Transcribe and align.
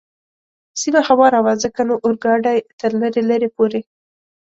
سیمه 0.81 1.01
هواره 1.07 1.39
وه، 1.45 1.53
ځکه 1.63 1.79
نو 1.87 1.93
اورګاډی 2.05 2.57
تر 2.79 2.91
لرې 3.01 3.21
لرې 3.29 3.49
پورې. 3.55 3.81